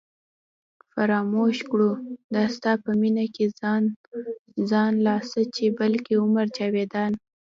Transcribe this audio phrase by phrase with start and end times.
[0.91, 1.91] فراموش کړو
[2.35, 3.23] دا ستا په مینه
[3.61, 3.83] ځان
[4.69, 7.11] ځان لا څه چې بلکې عمر جاوېدان